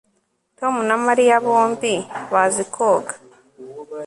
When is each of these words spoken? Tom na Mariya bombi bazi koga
Tom 0.59 0.73
na 0.89 0.95
Mariya 1.05 1.35
bombi 1.45 1.93
bazi 2.31 2.63
koga 2.75 3.13